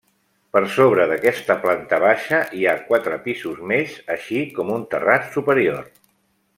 [0.55, 5.91] Per sobre d'aquesta planta baixa hi ha quatre pisos més, així com un terrat superior.